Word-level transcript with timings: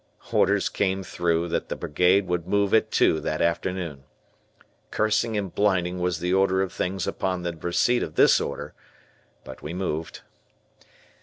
orders 0.31 0.67
came 0.67 1.03
through 1.03 1.47
that 1.47 1.69
the 1.69 1.75
Brigade 1.75 2.25
would 2.25 2.47
move 2.47 2.73
at 2.73 2.89
two 2.89 3.19
that 3.19 3.39
afternoon. 3.39 4.03
Cursing 4.89 5.37
and 5.37 5.53
blinding 5.53 5.99
was 5.99 6.17
the 6.17 6.33
order 6.33 6.63
of 6.63 6.73
things 6.73 7.05
upon 7.05 7.43
the 7.43 7.55
receipt 7.55 8.01
of 8.01 8.15
this 8.15 8.41
order, 8.41 8.73
but 9.43 9.61
we 9.61 9.75
moved. 9.75 10.21